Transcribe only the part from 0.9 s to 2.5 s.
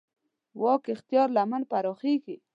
اختیار لمن پراخېږي.